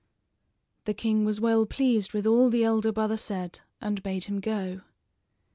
[0.85, 4.81] The king was well pleased with all the elder brother said, and bade him go.